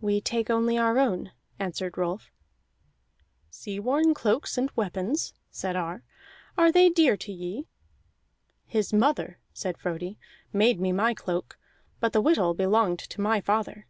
"We 0.00 0.22
take 0.22 0.48
only 0.48 0.78
our 0.78 0.96
own," 0.98 1.32
answered 1.58 1.98
Rolf. 1.98 2.32
"Sea 3.50 3.78
worn 3.78 4.14
cloaks 4.14 4.56
and 4.56 4.70
weapons," 4.74 5.34
said 5.50 5.76
Ar, 5.76 6.02
"are 6.56 6.72
they 6.72 6.88
dear 6.88 7.14
to 7.18 7.30
ye?" 7.30 7.66
"His 8.64 8.94
mother," 8.94 9.38
said 9.52 9.76
Frodi, 9.76 10.18
"made 10.50 10.80
me 10.80 10.92
my 10.92 11.12
cloak, 11.12 11.58
but 12.00 12.14
the 12.14 12.22
whittle 12.22 12.54
belonged 12.54 13.00
to 13.00 13.20
my 13.20 13.42
father." 13.42 13.86